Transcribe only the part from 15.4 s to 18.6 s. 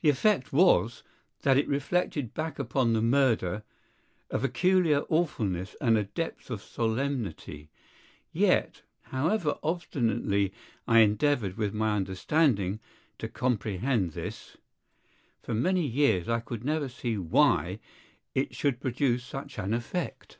for many years I never could see why it